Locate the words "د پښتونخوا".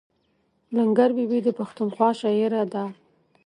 1.43-2.09